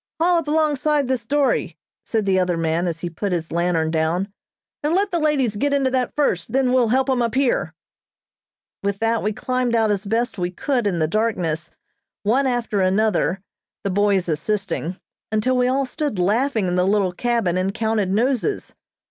[0.19, 4.33] "Haul up alongside this dory," said the other man as he put his lantern down,
[4.81, 7.75] "and let the ladies get into that first, then we'll help 'em up here."
[8.81, 11.69] With that we climbed out as we best could in the darkness,
[12.23, 13.43] one after another,
[13.83, 14.99] the boys assisting,
[15.31, 18.73] until we all stood laughing in the little cabin, and counted noses.